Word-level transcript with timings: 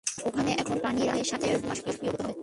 ওখানে 0.27 0.51
এখন 0.61 0.77
পানি 0.85 0.99
রাখলে 1.07 1.23
সাথে 1.23 1.47
সাথে 1.47 1.67
বাষ্পীভূত 1.67 2.17
হবে। 2.21 2.39